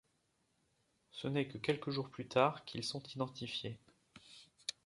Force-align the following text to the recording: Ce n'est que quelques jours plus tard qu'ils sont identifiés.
Ce 1.11 1.27
n'est 1.27 1.47
que 1.47 1.59
quelques 1.59 1.91
jours 1.91 2.09
plus 2.09 2.27
tard 2.27 2.65
qu'ils 2.65 2.83
sont 2.83 3.03
identifiés. 3.03 3.77